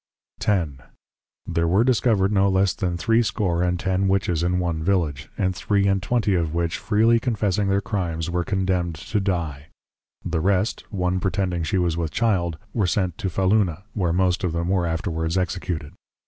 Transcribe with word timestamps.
X. 0.43 0.71
There 1.45 1.67
were 1.67 1.83
discovered 1.83 2.31
no 2.31 2.49
less 2.49 2.73
than 2.73 2.97
threescore 2.97 3.61
and 3.61 3.79
ten 3.79 4.07
Witches 4.07 4.41
in 4.41 4.57
One 4.57 4.81
Village, 4.83 5.29
\three 5.53 5.85
and 5.85 6.01
twenty\ 6.01 6.33
of 6.33 6.55
which 6.55 6.79
\freely 6.79 7.19
confessing\ 7.19 7.67
their 7.67 7.81
Crimes, 7.81 8.27
were 8.27 8.43
condemned 8.43 8.95
to 8.95 9.19
dy. 9.19 9.67
The 10.25 10.41
rest, 10.41 10.85
(\One\ 10.91 11.19
pretending 11.19 11.61
she 11.61 11.77
was 11.77 11.97
with 11.97 12.09
Child) 12.09 12.57
were 12.73 12.87
sent 12.87 13.19
to 13.19 13.29
Fahluna, 13.29 13.83
where 13.93 14.11
most 14.11 14.43
of 14.43 14.53
them 14.53 14.69
were 14.69 14.87
afterwards 14.87 15.37
executed. 15.37 15.93